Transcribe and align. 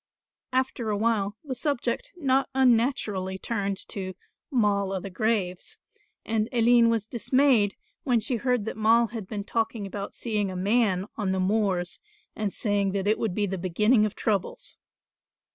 After 0.51 0.89
a 0.89 0.97
while 0.97 1.37
the 1.43 1.53
subject 1.53 2.11
not 2.15 2.49
unnaturally 2.55 3.37
turned 3.37 3.77
to 3.89 4.15
"Moll 4.49 4.93
o' 4.93 4.99
the 4.99 5.11
graves" 5.11 5.77
and 6.25 6.49
Aline 6.51 6.89
was 6.89 7.05
dismayed 7.05 7.75
when 8.03 8.19
she 8.19 8.37
heard 8.37 8.65
that 8.65 8.77
Moll 8.77 9.09
had 9.09 9.27
been 9.27 9.43
talking 9.43 9.85
about 9.85 10.15
seeing 10.15 10.49
a 10.49 10.55
man 10.55 11.05
on 11.17 11.33
the 11.33 11.39
moors, 11.39 11.99
and 12.35 12.51
saying 12.51 12.93
that 12.93 13.05
it 13.07 13.19
would 13.19 13.35
be 13.35 13.45
the 13.45 13.59
beginning 13.59 14.03
of 14.07 14.15
troubles. 14.15 14.75